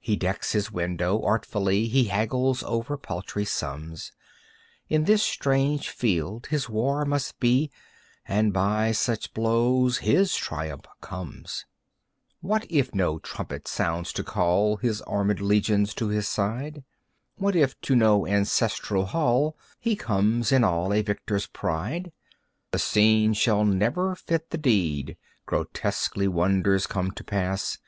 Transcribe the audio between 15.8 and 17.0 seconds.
to his side?